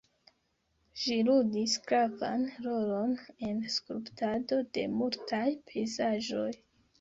[1.01, 3.13] Ĝi ludis gravan rolon
[3.49, 6.49] en skulptado de multaj pejzaĝoj.